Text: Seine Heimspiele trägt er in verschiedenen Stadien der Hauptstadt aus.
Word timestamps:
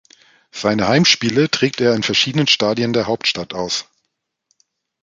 Seine 0.49 0.87
Heimspiele 0.87 1.51
trägt 1.51 1.79
er 1.79 1.93
in 1.93 2.01
verschiedenen 2.01 2.47
Stadien 2.47 2.91
der 2.91 3.05
Hauptstadt 3.05 3.53
aus. 3.53 3.85